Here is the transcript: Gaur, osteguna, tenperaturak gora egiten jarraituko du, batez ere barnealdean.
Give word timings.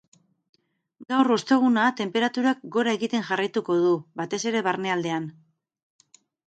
Gaur, 1.13 1.29
osteguna, 1.35 1.83
tenperaturak 2.01 2.65
gora 2.77 2.97
egiten 3.01 3.29
jarraituko 3.31 3.79
du, 3.87 3.95
batez 4.23 4.45
ere 4.55 4.67
barnealdean. 4.71 5.35